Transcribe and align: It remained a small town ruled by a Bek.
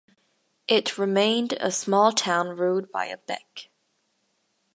It 0.67 0.97
remained 0.97 1.53
a 1.59 1.71
small 1.71 2.11
town 2.11 2.57
ruled 2.57 2.91
by 2.91 3.05
a 3.05 3.17
Bek. 3.17 3.69